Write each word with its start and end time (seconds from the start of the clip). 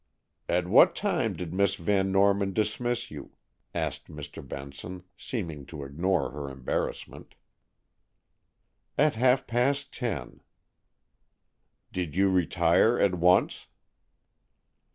"At 0.49 0.65
what 0.67 0.95
time 0.95 1.33
did 1.33 1.53
Miss 1.53 1.75
Van 1.75 2.11
Norman 2.11 2.53
dismiss 2.53 3.11
you?" 3.11 3.33
asked 3.71 4.07
Mr. 4.07 4.41
Benson, 4.45 5.03
seeming 5.15 5.63
to 5.67 5.83
ignore 5.83 6.31
her 6.31 6.49
embarrassment. 6.49 7.35
"At 8.97 9.13
half 9.13 9.45
past 9.45 9.93
ten." 9.93 10.39
"Did 11.91 12.15
you 12.15 12.31
retire 12.31 12.97
at 12.99 13.13
once?" 13.13 13.67